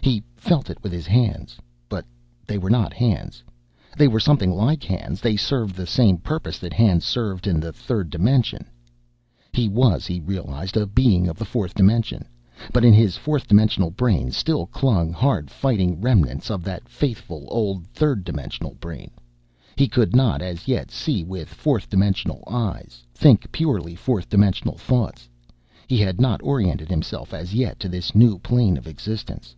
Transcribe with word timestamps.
He 0.00 0.22
felt 0.54 0.70
it 0.70 0.82
with 0.82 0.92
his 0.92 1.06
hands, 1.06 1.58
but 1.90 2.06
they 2.46 2.56
were 2.56 2.70
not 2.70 2.94
hands. 2.94 3.42
They 3.98 4.08
were 4.08 4.20
something 4.20 4.50
like 4.50 4.82
hands; 4.84 5.20
they 5.20 5.36
served 5.36 5.74
the 5.74 5.86
same 5.86 6.16
purpose 6.16 6.58
that 6.60 6.72
hands 6.72 7.04
served 7.04 7.46
in 7.46 7.60
the 7.60 7.74
third 7.74 8.08
dimension. 8.08 8.64
He 9.52 9.68
was, 9.68 10.06
he 10.06 10.20
realized, 10.20 10.78
a 10.78 10.86
being 10.86 11.28
of 11.28 11.36
the 11.36 11.44
fourth 11.44 11.74
dimension, 11.74 12.26
but 12.72 12.82
in 12.86 12.94
his 12.94 13.18
fourth 13.18 13.46
dimensional 13.48 13.90
brain 13.90 14.30
still 14.30 14.64
clung 14.66 15.12
hard 15.12 15.50
fighting 15.50 16.00
remnants 16.00 16.50
of 16.50 16.64
that 16.64 16.88
faithful 16.88 17.44
old 17.50 17.84
third 17.88 18.24
dimensional 18.24 18.76
brain. 18.80 19.10
He 19.76 19.86
could 19.88 20.16
not, 20.16 20.40
as 20.40 20.66
yet, 20.66 20.90
see 20.90 21.22
with 21.24 21.48
fourth 21.50 21.90
dimensional 21.90 22.44
eyes, 22.50 23.02
think 23.12 23.52
purely 23.52 23.94
fourth 23.94 24.30
dimensional 24.30 24.78
thoughts. 24.78 25.28
He 25.88 25.98
had 25.98 26.18
not 26.20 26.42
oriented 26.42 26.88
himself 26.88 27.34
as 27.34 27.52
yet 27.52 27.78
to 27.80 27.88
this 27.90 28.14
new 28.14 28.38
plane 28.38 28.78
of 28.78 28.86
existence. 28.86 29.54